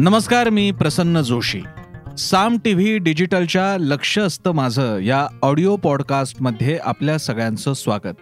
[0.00, 1.60] नमस्कार मी Prasanna Joshi.
[2.18, 8.14] Saam T V डिजिटलच्या लक्ष असतं माझं या ऑडिओ पॉडकास्टमध्ये आपल्या सगळ्यांचं स्वागत.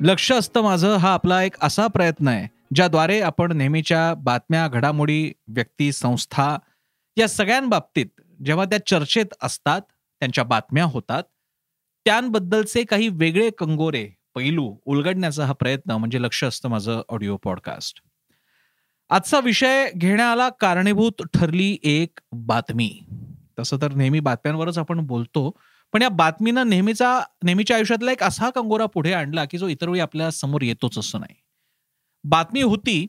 [0.00, 5.92] लक्ष असतं माझं हा आपला एक असा प्रयत्न आहे ज्याद्वारे आपण नेहमीच्या बातम्या घडामोडी व्यक्ती
[5.92, 6.58] संस्था
[7.18, 9.80] या सगळ्यांबाबतीत जेव्हा त्या चर्चेत असतात
[10.20, 11.22] त्यांच्या बातम्या होतात
[12.04, 18.09] त्यांबद्दलचे काही वेगळे कंगोरे पैलू उलगडण्याचा हा प्रयत्न म्हणजे लक्ष असतं माझं ऑडिओ पॉडकास्ट.
[19.10, 22.88] आजचा विषय घेण्याला कारणीभूत ठरली एक बातमी.
[23.58, 25.50] तसं तर नेहमी बातम्यांवरच आपण बोलतो
[25.92, 30.00] पण या बातमीनं नेहमीचा नेहमीच्या आयुष्यातला एक असा कंगोरा पुढे आणला की जो इतर वेळी
[30.00, 31.34] आपल्यासमोर येतोच असं नाही.
[32.24, 33.06] बातमी होती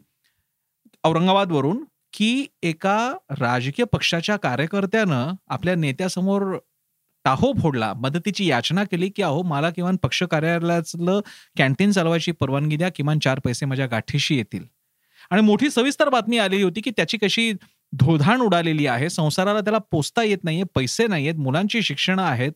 [1.04, 1.84] औरंगाबादवरून
[2.14, 6.58] की एका राजकीय पक्षाच्या कार्यकर्त्यानं आपल्या नेत्यासमोर
[7.26, 11.20] टाहो फोडला मदतीची याचना केली की अहो मला किमान पक्ष कार्यालयातलं
[11.58, 14.66] कॅन्टीन चालवायची परवानगी द्या किमान चार पैसे माझ्या गाठीशी येतील.
[15.32, 17.54] आणि मोठी सविस्तर बातमी आलेली होती की त्याची कशी
[17.94, 19.10] धोधाण उडालेली आहे.
[19.10, 22.52] संसाराला त्याला पोचता येत नाहीये पैसे नाहीयेत मुलांची शिक्षणं आहेत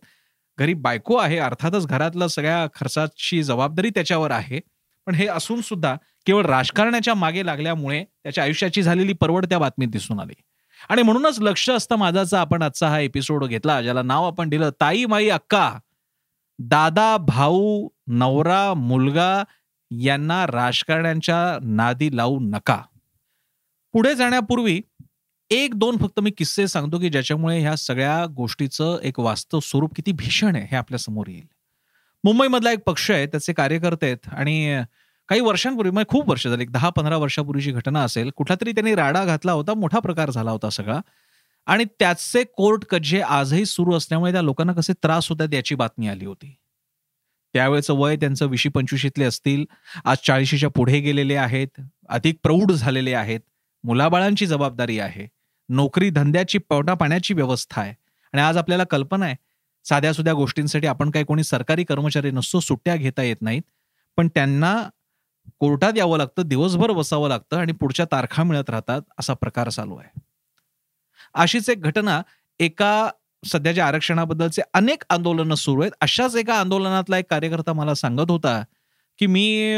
[0.60, 4.60] घरी बायको आहे अर्थातच घरातल्या सगळ्या खर्चाची जबाबदारी त्याच्यावर आहे.
[5.06, 5.96] पण हे असून सुद्धा
[6.26, 10.34] केवळ राजकारणाच्या मागे लागल्यामुळे त्याच्या आयुष्याची झालेली परवड त्या बातमीत दिसून आली.
[10.90, 12.40] आणि म्हणूनच लक्ष असतं माझाचा.
[12.42, 15.80] आपण आजचा हा एपिसोड घेतला ज्याला नाव आपण दिलं ताई माई अक्का.
[16.60, 19.44] दादा भाऊ नवरा मुलगा
[19.92, 22.82] यांना राजकारण्यांच्या नादी लावू नका.
[23.94, 24.82] पुढे जाण्यापूर्वी
[25.50, 30.12] एक दोन फक्त मी किस्से सांगतो की ज्याच्यामुळे ह्या सगळ्या गोष्टीचं एक वास्तव स्वरूप किती
[30.12, 31.46] भीषण आहे हे आपल्यासमोर येईल.
[32.24, 34.82] मुंबईमधला एक पक्ष आहे त्याचे कार्यकर्ते आहेत आणि
[35.30, 39.26] काही वर्षांपूर्वी म्हणजे खूप वर्ष झाली दहा पंधरा वर्षापूर्वीची घटना असेल कुठला तरी त्यांनी राडा
[39.26, 41.00] घातला होता मोठा प्रकार झाला होता सगळा.
[41.66, 46.26] आणि त्याचे कोर्ट कज्जे आजही सुरू असल्यामुळे त्या लोकांना कसे त्रास होतात याची बातमी आली
[46.26, 46.56] होती.
[47.56, 49.66] त्यावेळेचं वय त्यांचं विशी पंचवीशीतले असतील.
[50.06, 51.68] आज चाळीशीच्या पुढे गेलेले आहेत.
[52.10, 53.40] अधिक प्रौढ झालेले आहेत.
[53.84, 55.28] मुलाबाळांची जबाबदारी आहे.
[55.70, 57.94] नोकरी धंद्याची पवटा पाण्याची व्यवस्था आहे.
[58.34, 59.36] आणि आज आपल्याला कल्पना आहे.
[59.86, 63.62] साध्या सुध्या गोष्टींसाठी आपण काही कोणी सरकारी कर्मचारी नसतो सुट्ट्या घेता येत नाहीत.
[64.18, 64.90] पण त्यांना
[65.60, 70.20] कोर्टात यावं लागतं दिवसभर बसावं लागतं आणि पुढच्या तारखा मिळत राहतात असा प्रकार चालू आहे.
[71.34, 72.22] अशीच एक घटना
[72.60, 73.10] एका
[73.44, 75.92] सध्याच्या आरक्षणाबद्दलचे अनेक आंदोलनं सुरू आहेत.
[76.02, 78.64] अशाच एका आंदोलनातला एक कार्यकर्ता मला सांगत होता
[79.20, 79.78] की मी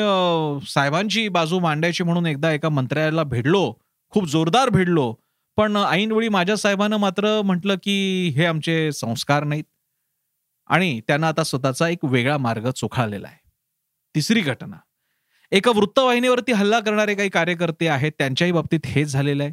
[0.67, 3.73] साहेबांची बाजू मांडायची म्हणून एकदा एका मंत्र्याला भेटलो.
[4.09, 5.13] खूप जोरदार भेटलो.
[5.57, 9.63] पण ऐनवेळी माझ्या साहेबानं मात्र म्हटलं की हे आमचे संस्कार नाहीत.
[10.67, 13.49] आणि त्यांना आता स्वतःचा एक वेगळा मार्ग चोखाळलेला आहे.
[14.15, 14.75] तिसरी घटना.
[15.51, 18.11] एका वृत्तवाहिनीवरती हल्ला करणारे काही कार्यकर्ते आहेत.
[18.17, 19.51] त्यांच्याही बाबतीत हेच झालेलं आहे.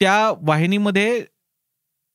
[0.00, 1.24] त्या वाहिनीमध्ये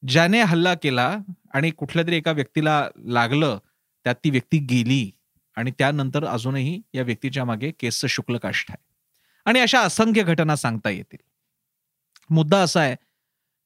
[0.08, 1.18] ज्याने हल्ला केला
[1.53, 3.59] आणि कुठल्या तरी एका व्यक्तीला लागलं
[4.03, 5.12] त्यात ती व्यक्ती गेली
[5.56, 8.84] आणि त्यानंतर अजूनही या व्यक्तीच्या मागे केसचं शुक्ल काष्ट आहे.
[9.46, 11.18] आणि अशा असंख्य घटना सांगता येतील.
[12.30, 12.96] मुद्दा असा आहे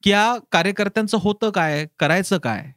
[0.03, 1.87] की या कार्यकर्त्यांचं होतं काय?
[1.99, 2.71] करायचं काय?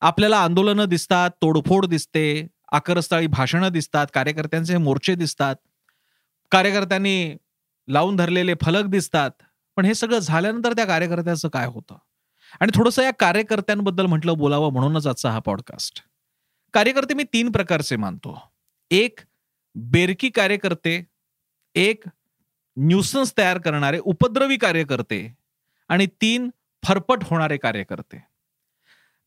[0.00, 5.56] आपल्याला आंदोलनं दिसतात तोडफोड दिसते आकरस्थळी भाषणं दिसतात कार्यकर्त्यांचे मोर्चे दिसतात
[6.50, 7.34] कार्यकर्त्यांनी
[7.88, 9.30] लावून धरलेले फलक दिसतात.
[9.76, 11.96] पण हे सगळं झाल्यानंतर त्या कार्यकर्त्याचं काय होतं?
[12.60, 16.02] आणि थोडंसं या कार्यकर्त्यांबद्दल म्हटलं बोलावं म्हणूनच आजचा हा पॉडकास्ट
[16.72, 18.52] कार्यकर्ते मी तीन प्रकारचे मानतो.
[18.90, 19.18] एक
[19.74, 21.06] बेरकी कार्यकर्ते.
[21.74, 22.04] एक
[22.76, 25.34] न्यूसन्स तयार करणारे उपद्रवी कार्यकर्ते.
[25.88, 26.50] आणि तीन
[26.82, 28.24] फरफट होणारे कार्यकर्ते.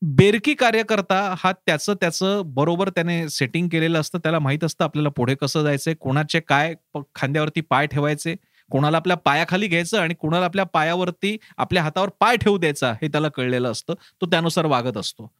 [0.02, 4.18] बेरकी कार्यकर्ता हा त्याचं त्याचं बरोबर त्याने सेटिंग केलेलं असतं.
[4.18, 6.74] त्याला माहीत असतं आपल्याला पुढे कसं जायचंय कोणाचे काय
[7.14, 8.36] खांद्यावरती पाय ठेवायचे.
[8.70, 13.28] कोणाला आपल्या पायाखाली घ्यायचं आणि कोणाला आपल्या पायावरती आपल्या हातावर पाय ठेवू द्यायचा हे त्याला
[13.28, 13.94] कळलेलं असतं.
[14.20, 15.30] तो त्यानुसार वागत असतो.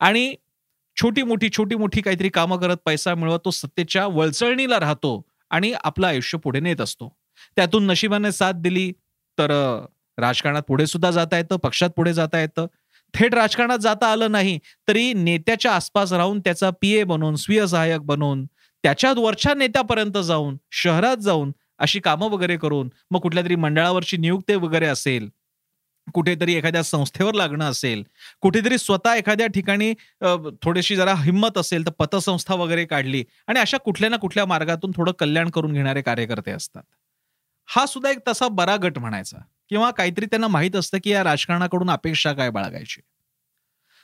[0.00, 0.34] आणि
[0.96, 6.06] छोटी मोठी छोटी मोठी काहीतरी कामं करत पैसा मिळवत तो सत्तेच्या वळचळणीला राहतो आणि आपलं
[6.06, 7.08] आयुष्य पुढे नेत असतो.
[7.56, 8.92] त्यातून नशिबाने साथ दिली
[9.38, 9.50] तर
[10.18, 12.66] राजकारणात पुढे सुद्धा जाता येतं पक्षात पुढे जाता येतं.
[13.14, 18.44] थेट राजकारणात जाता आलं नाही तरी नेत्याच्या आसपास राहून त्याचा पीए बनवून स्वीय सहाय्यक बनवून
[18.84, 24.54] त्याच्या वरच्या नेत्यापर्यंत जाऊन शहरात जाऊन अशी कामं वगैरे करून मग कुठल्या तरी मंडळावरची नियुक्ती
[24.54, 25.28] वगैरे असेल
[26.14, 28.02] कुठेतरी एखाद्या संस्थेवर लागणं असेल
[28.40, 29.92] कुठेतरी स्वतः एखाद्या ठिकाणी
[30.62, 35.12] थोडीशी जरा हिंमत असेल तर पतसंस्था वगैरे काढली आणि अशा कुठल्या ना कुठल्या मार्गातून थोडं
[35.18, 36.82] कल्याण करून घेणारे कार्यकर्ते असतात.
[37.68, 39.38] हा सुद्धा एक तसा बरा गट म्हणायचा
[39.70, 43.00] किंवा काहीतरी त्यांना माहीत असतं की या राजकारणाकडून अपेक्षा काय बाळगायची.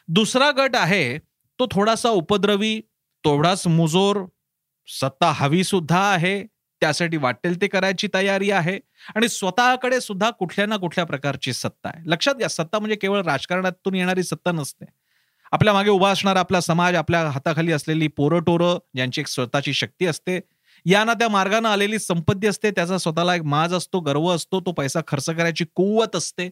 [0.09, 1.19] दुसरा गट आहे
[1.59, 2.81] तो थोडासा उपद्रवी
[3.25, 4.25] तेवढाच मुजोर
[4.89, 6.43] सत्ता हवी सुद्धा आहे
[6.81, 8.79] त्यासाठी वाटेल ते करायची तयारी आहे.
[9.17, 12.03] आणि स्वतःकडे सुद्धा कुठल्या ना कुठल्या प्रकारची सत्ता आहे.
[12.07, 14.85] लक्षात घ्या सत्ता म्हणजे केवळ राजकारणातून येणारी सत्ता नसते.
[15.53, 20.07] आपल्या मागे उभा असणारा आपला समाज आपल्या हाताखाली असलेली पोरं टोरं ज्यांची एक स्वतःची शक्ती
[20.07, 20.41] असते
[20.87, 25.01] यांना त्या मार्गाने आलेली संपत्ती असते त्याचा स्वतःला एक माज असतो गर्व असतो तो पैसा
[25.09, 26.49] खर्च करायची कुवत असते.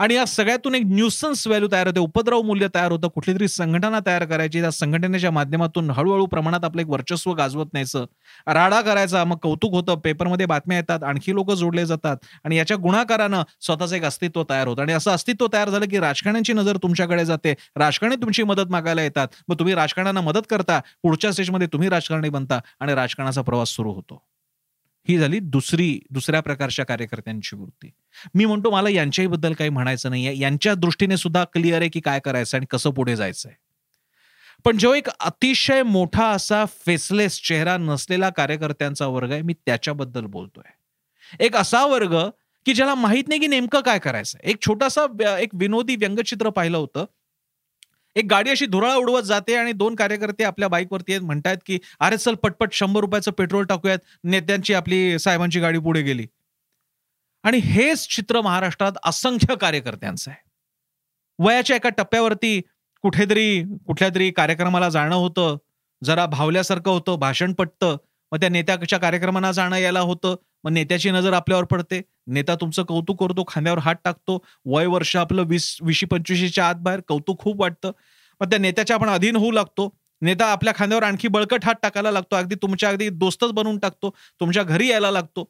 [0.00, 2.00] आणि या सगळ्यातून एक न्यूसन्स व्हॅल्यू तयार होते.
[2.00, 3.08] उपद्रव मूल्य तयार होतं.
[3.08, 4.60] कुठली तरी संघटना तयार करायची.
[4.60, 8.04] त्या संघटनेच्या माध्यमातून हळूहळू प्रमाणात आपलं एक वर्चस्व गाजवत न्यायचं.
[8.46, 9.94] राडा करायचा मग कौतुक होतं.
[9.94, 11.04] पेपरमध्ये बातम्या येतात.
[11.04, 12.16] आणखी लोक जोडले जातात.
[12.44, 14.82] आणि याच्या गुणाकारानं स्वतःचं एक अस्तित्व तयार होतं.
[14.82, 17.54] आणि असं अस्तित्व तयार झालं की राजकारण्यांची नजर तुमच्याकडे जाते.
[17.76, 19.28] राजकारणी तुमची मदत मागायला येतात.
[19.48, 20.80] मग तुम्ही राजकारणाला मदत करता.
[21.02, 22.60] पुढच्या स्टेजमध्ये तुम्ही राजकारणी बनता.
[22.80, 24.22] आणि राजकारणाचा प्रवास सुरू होतो.
[25.08, 27.90] ही झाली दुसरी दुसऱ्या प्रकारच्या कार्यकर्त्यांची वृत्ती.
[28.34, 32.20] मी म्हणतो मला यांच्याही बद्दल काही म्हणायचं नाहीये यांच्या दृष्टीने सुद्धा क्लिअर आहे की काय
[32.20, 33.52] करायचं आणि कसं पुढे जायचंय
[34.64, 40.70] पण जो एक अतिशय मोठा असा फेसलेस चेहरा नसलेला कार्यकर्त्यांचा वर्ग आहे मी त्याच्याबद्दल बोलतोय.
[41.44, 42.16] एक असा वर्ग
[42.66, 47.04] की ज्याला माहीत नाही की नेमकं काय करायचं एक छोटासा एक विनोदी व्यंगचित्र पाहिलं होतं.
[48.16, 52.16] एक गाडी अशी धुराळा उडवत जाते आणि दोन कार्यकर्ते आपल्या बाईकवरती आहेत म्हणतात की अरे
[52.16, 53.98] चल पटपट शंभर रुपयाचं पेट्रोल टाकूयात.
[54.24, 56.26] नेत्यांची आपली साहेबांची गाडी पुढे गेली.
[57.42, 60.50] आणि हेच चित्र महाराष्ट्रात असंख्य कार्यकर्त्यांचं आहे.
[61.38, 62.60] वयाच्या एका टप्प्यावरती
[63.02, 65.56] कुठेतरी कुठल्या तरी कार्यक्रमाला जाणं होतं.
[66.04, 67.96] जरा भावल्यासारखं होतं भाषण पटतं.
[68.32, 70.36] मग त्या नेत्याच्या कार्यक्रमांना जाणं यायला होतं.
[70.64, 72.02] मग नेत्याची नजर आपल्यावर पडते.
[72.30, 74.44] नेता तुमचं कौतुक करतो खांद्यावर हात टाकतो.
[74.66, 77.92] वय वर्ष आपलं वीस वीसशे पंचवीसच्या आत बाहेर कौतुक खूप वाटतं.
[78.40, 79.96] मग त्या नेत्याच्या आपण अधीन होऊ लागतो.
[80.22, 82.36] नेता आपल्या खांद्यावर आणखी बळकट हात टाकायला लागतो.
[82.36, 84.10] अगदी तुमच्या अगदी दोस्तच बनवून टाकतो.
[84.40, 85.44] तुमच्या घरी यायला लागतो.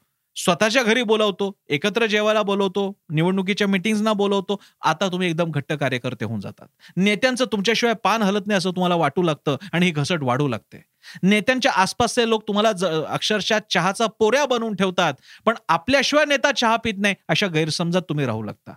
[0.44, 6.40] स्वतःच्या घरी बोलवतो एकत्र जेवायला बोलवतो निवडणुकीच्या मिटिंग्सना बोलवतो आता तुम्ही एकदम घट्ट कार्यकर्ते होऊन
[6.40, 6.66] जातात.
[6.96, 10.84] नेत्यांचं तुमच्याशिवाय पान हलत नाही असं तुम्हाला वाटू लागतं आणि ही घसट वाढू लागते.
[11.22, 15.14] नेत्यांच्या आसपासचे लोक तुम्हाला अक्षरशः चहाचा पोऱ्या बनवून ठेवतात
[15.44, 18.72] पण आपल्याशिवाय नेता चहा पित नाही अशा गैरसमजात तुम्ही राहू लागता.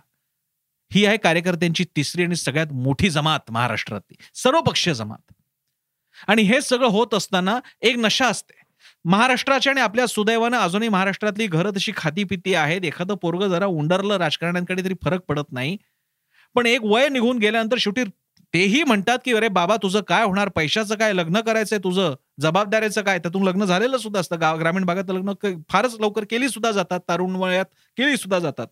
[0.92, 4.16] ही आहे कार्यकर्त्यांची तिसरी आणि सगळ्यात मोठी जमात महाराष्ट्रातली.
[4.34, 5.32] सर्वपक्षीय जमात.
[6.26, 8.63] आणि हे सगळं होत असताना एक नशा असते.
[9.04, 12.80] महाराष्ट्राच्या आणि आपल्या सुदैवानं अजूनही महाराष्ट्रातली घरं तशी खातीपिती आहेत.
[12.84, 15.76] एखादं पोरग जरा उंडरलं राजकारण्यांकडे तरी फरक पडत नाही.
[16.54, 18.04] पण एक वय निघून गेल्यानंतर शेवटी
[18.54, 20.48] तेही म्हणतात की अरे बाबा तुझं काय होणार?
[20.48, 21.12] पैशाचं काय?
[21.12, 22.14] लग्न करायचंय तुझं?
[22.40, 23.18] जबाबदारीचं काय?
[23.18, 24.40] त्यातून लग्न झालेलं सुद्धा असतं.
[24.40, 25.32] गाव ग्रामीण भागात लग्न
[25.68, 27.00] फारच लवकर केली सुद्धा जातात.
[27.08, 27.64] तरुण वयात
[27.96, 28.66] केली सुद्धा जातात.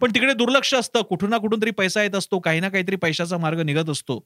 [0.00, 1.02] पण तिकडे दुर्लक्ष असतं.
[1.02, 2.38] कुठून ना कुठून तरी पैसा येत असतो.
[2.38, 4.24] काही ना काहीतरी पैशाचा मार्ग निघत असतो.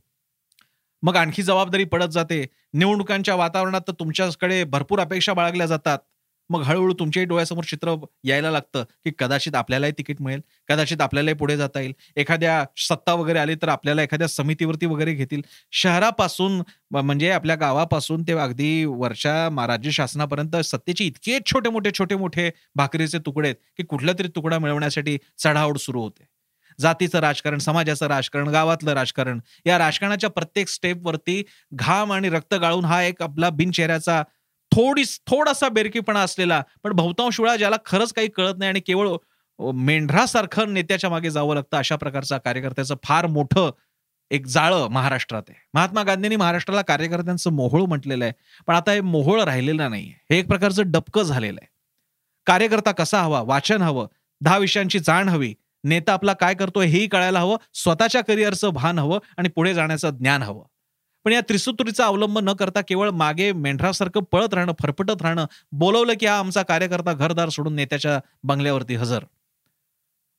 [1.03, 2.45] मग आणखी जबाबदारी पडत जाते.
[2.75, 5.99] निवडणुकांच्या वातावरणात तर तुमच्याकडे भरपूर अपेक्षा बाळगल्या जातात.
[6.51, 7.95] मग हळूहळू तुमच्याही डोळ्यासमोर चित्र
[8.25, 11.93] यायला लागतं की कदाचित आपल्यालाही तिकीट मिळेल कदाचित आपल्यालाही पुढे जाता येईल.
[12.17, 15.43] एखाद्या सत्ता वगैरे आली तर आपल्याला एखाद्या समितीवरती वगैरे घेतील.
[15.73, 16.61] शहरापासून
[16.93, 23.19] म्हणजे आपल्या गावापासून ते अगदी वरच्या राज्य शासनापर्यंत सत्तेचे इतके छोटे मोठे छोटे मोठे भाकरीचे
[23.19, 26.25] तुकडे आहेत की कुठला तरी तुकडा मिळवण्यासाठी चढाओढ सुरू होते.
[26.81, 31.43] जातीचं राजकारण समाजाचं राजकारण गावातलं राजकारण या राजकारणाच्या प्रत्येक स्टेपवरती
[31.73, 34.23] घाम आणि रक्त गाळून हा एक आपला बिनचेहऱ्याचा
[34.73, 39.09] थोडी थोडासा बेरकीपणा असलेला पण बहुतांश वेळा ज्याला खरंच काही कळत नाही आणि केवळ
[39.59, 43.71] मेंढरासारखं नेत्याच्या मागे जावं लागतं अशा प्रकारचा कार्यकर्त्याचं फार मोठं
[44.31, 45.59] एक जाळं महाराष्ट्रात आहे.
[45.75, 48.33] महात्मा गांधींनी महाराष्ट्राला कार्यकर्त्यांचं मोहोळ म्हटलेलं आहे
[48.69, 51.69] पण आता हे मोहोळ राहिलेलं नाही हे एक प्रकारचं डबकं झालेलं आहे.
[52.47, 54.07] कार्यकर्ता कसा हवा वाचन हवं
[54.41, 55.53] दहा विषयांची जाण हवी
[55.85, 60.43] नेता आपला काय करतोय हेही कळायला हवं स्वतःच्या करिअरचं भान हवं आणि पुढे जाण्याचं ज्ञान
[60.43, 60.63] हवं.
[61.25, 66.27] पण या त्रिसूत्रीचा अवलंब न करता केवळ मागे मेंढरासारखं पळत राहणं फरफटत राहणं बोलवलं की
[66.27, 69.25] हा आमचा कार्यकर्ता घरदार सोडून नेत्याच्या बंगल्यावरती हजर.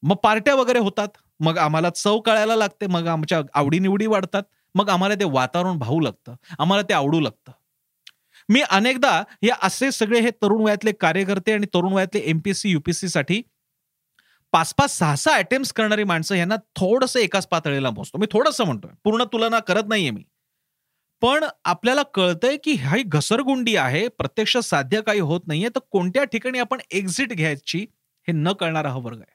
[0.03, 1.07] मग पार्ट्या वगैरे होतात
[1.39, 4.43] मग आम्हाला चव कळायला लागते मग आमच्या आवडीनिवडी वाढतात
[4.75, 7.51] मग आम्हाला ते वातावरण भाऊ लागतं आम्हाला ते आवडू लागतं.
[8.49, 13.41] मी अनेकदा या असे सगळे हे तरुण वयातले कार्यकर्ते आणि तरुण वयातले एमपीएससी युपीएससी साठी
[14.53, 18.91] पाच पाच सहा सहा अटेम्प्ट करणारी माणसं यांना थोडंसं एकाच पातळीला पोहोचतो मी थोडंसं म्हणतोय.
[19.03, 20.23] पूर्ण तुलना करत नाहीये मी.
[21.21, 26.59] पण आपल्याला कळतंय की ही घसरगुंडी आहे प्रत्यक्ष साध्य काही होत नाहीये तर कोणत्या ठिकाणी
[26.59, 27.85] आपण एक्झिट घ्यायची
[28.27, 29.31] हे न कळणारा हा वर्ग आहे.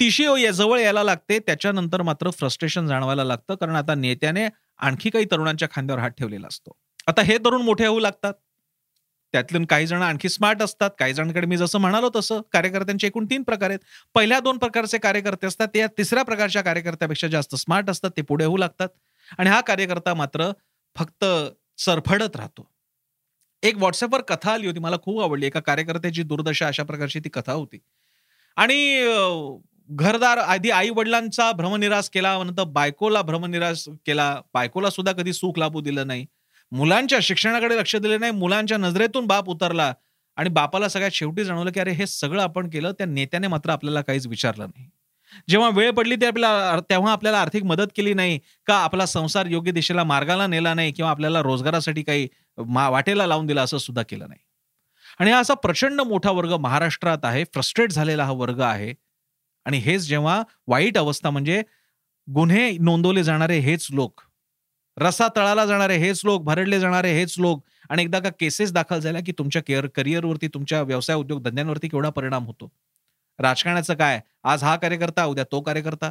[0.00, 4.48] तिशी जवळ यायला लागते त्याच्यानंतर मात्र फ्रस्ट्रेशन जाणवायला लागतं कारण आता नेत्याने
[4.78, 6.76] आणखी काही तरुणांच्या खांद्यावर हात ठेवलेला असतो.
[7.06, 8.32] आता हे तरुण मोठे होऊ लागतात.
[9.32, 13.42] त्यातून काही जण आणखी स्मार्ट असतात काही जणांकडे मी जसं म्हणालो तसं कार्यकर्त्यांचे एकूण तीन
[13.42, 13.80] प्रकार आहेत.
[14.14, 18.56] पहिल्या दोन प्रकारचे कार्यकर्ते असतात ते तिसऱ्या प्रकारच्या कार्यकर्त्यापेक्षा जास्त स्मार्ट असतात ते पुढे होऊ
[18.56, 18.88] लागतात.
[19.38, 20.50] आणि हा कार्यकर्ता मात्र
[20.96, 21.24] फक्त
[21.78, 22.70] सरफडत राहतो.
[23.62, 25.46] एक व्हॉट्सअपवर कथा आली होती मला खूप आवडली.
[25.46, 27.78] एका कार्यकर्त्याची दुर्दशा अशा प्रकारची ती कथा होती.
[28.56, 28.78] आणि
[29.90, 34.34] घरदार आधी आई वडिलांचा भ्रमनिरास केला नंतर बायकोला भ्रमनिरास केला.
[34.54, 36.26] बायकोला सुद्धा कधी सुख लाभू दिलं नाही.
[36.72, 39.92] मुलांच्या शिक्षणाकडे लक्ष दिले नाही मुलांच्या नजरेतून बाप उतरला
[40.36, 44.00] आणि बापाला सगळ्यात शेवटी जाणवलं की अरे हे सगळं आपण केलं त्या नेत्याने मात्र आपल्याला
[44.02, 44.88] काहीच विचारलं नाही.
[45.48, 49.72] जेव्हा वेळ पडली ते आपल्याला तेव्हा आपल्याला आर्थिक मदत केली नाही का आपला संसार योग्य
[49.72, 52.26] दिशेला मार्गाला नेला नाही किंवा आपल्याला रोजगारासाठी काही
[52.58, 54.40] वाटेला लावून दिला असं सुद्धा केलं नाही.
[55.20, 58.92] आणि हा असा प्रचंड मोठा वर्ग महाराष्ट्रात आहे फ्रस्ट्रेट झालेला हा वर्ग आहे.
[59.66, 61.62] आणि हेच जेव्हा वाईट अवस्था म्हणजे
[62.28, 64.20] गुन्हे नोंदवले जाणारे हेच लोक
[64.98, 69.22] रसा तळाला जाणारे हेच लोक भरडले जाणारे हेच लोक आणि एकदा का केसेस दाखल झाल्या
[69.26, 72.70] की तुमच्या केअर करिअरवरती तुमच्या व्यवसाय उद्योग धंद्यांवरती केवढा परिणाम होतो?
[73.38, 74.20] राजकारणाचं काय?
[74.44, 76.10] आज हा कार्यकर्ता उद्या तो कार्यकर्ता.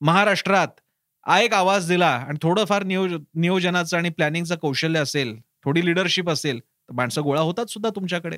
[0.00, 0.80] महाराष्ट्रात
[1.26, 6.92] एक आवाज दिला आणि थोडंफार नियोज नियोजनाचं आणि प्लॅनिंगचं कौशल्य असेल थोडी लिडरशिप असेल तर
[6.94, 8.36] माणसं गोळा होतात सुद्धा तुमच्याकडे.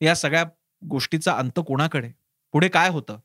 [0.00, 0.44] या सगळ्या
[0.82, 2.10] गोष्टीचा अंत कोणाकडे?
[2.54, 3.18] पुढे काय होतं?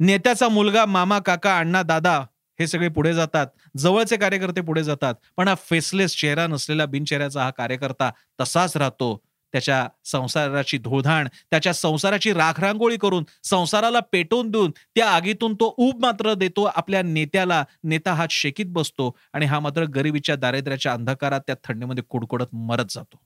[0.00, 2.20] नेत्याचा मुलगा मामा काका अण्णा दादा
[2.62, 3.46] हे सगळे पुढे जातात.
[3.76, 5.14] जवळचे कार्यकर्ते पुढे जातात.
[5.36, 9.20] पण हा फेसलेस चेहरा नसलेला बिनचेहऱ्याचा हा कार्यकर्ता तसाच राहतो.
[9.54, 16.34] त्याच्या संसाराची धोधाण त्याच्या संसाराची राखरांगोळी करून संसाराला पेटवून देऊन त्या आगीतून तो ऊब मात्र
[16.34, 17.64] देतो आपल्या नेत्याला.
[17.84, 23.20] नेता हा शेकीत बसतो आणि हा मात्र गरिबीच्या दारिद्र्याच्या अंधकारात त्या थंडीमध्ये कुडकुडत मरत जातो.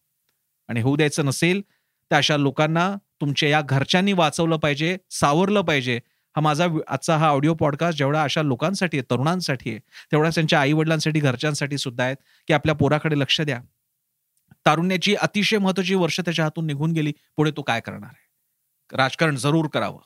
[0.69, 1.63] आणि होऊ द्यायचं नसेल
[2.11, 6.01] तर अशा लोकांना तुमच्या या घरच्यांनी वाचवलं पाहिजे सावरलं पाहिजे.
[6.37, 10.73] हा माझा आजचा हा ऑडिओ पॉडकास्ट जेवढा अशा लोकांसाठी आहे तरुणांसाठी आहे तेवढा त्यांच्या आई
[10.73, 12.17] वडिलांसाठी घरच्यांसाठी सुद्धा आहेत
[12.47, 13.61] की आपल्या पोराकडे लक्ष द्या.
[14.67, 18.27] तारुण्याची अतिशय महत्वाची वर्ष त्याच्या हातून निघून गेली पुढे तो काय करणार आहे?
[18.97, 19.99] राजकारण जरूर करावं.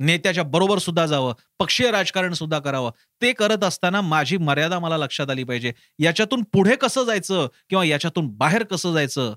[0.00, 2.90] नेत्याच्या बरोबर सुद्धा जावं पक्षीय राजकारण सुद्धा करावं.
[3.22, 5.72] ते करत असताना माझी मर्यादा मला लक्षात आली पाहिजे.
[5.98, 9.34] याच्यातून पुढे कसं जायचं किंवा याच्यातून बाहेर कसं जायचं?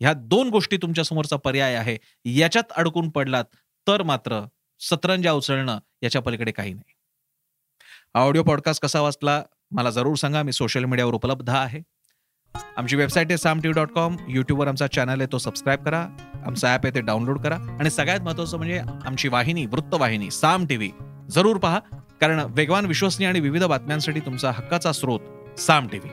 [0.00, 1.98] ह्या दोन गोष्टी तुमच्या समोरचा पर्याय आहे.
[2.24, 3.44] याच्यात अडकून पडलात
[3.88, 4.46] तर मात्र
[4.80, 6.92] सतरंजा उचलणं याच्या पलीकडे काही नाही.
[8.14, 10.42] ऑडिओ पॉडकास्ट कसा वाचला मला जरूर सांगा.
[10.42, 11.80] मी सोशल मीडियावर उपलब्ध आहे.
[12.76, 14.16] आमची वेबसाईट आहे साम टी डॉट कॉम.
[14.28, 16.08] यूट्यूबवर आमचा चॅनल आहे तो सबस्क्राईब करा.
[16.46, 17.56] आमचा ॲप आहे ते डाउनलोड करा.
[17.56, 20.90] आणि सगळ्यात महत्त्वाचं म्हणजे आमची वाहिनी वृत्तवाहिनी साम टीव्ही
[21.30, 21.78] जरूर पहा
[22.20, 25.20] कारण वेगवान विश्वसनीय आणि विविध बातम्यांसाठी तुमचा हक्काचा स्रोत
[25.58, 26.10] साम टीव्ही.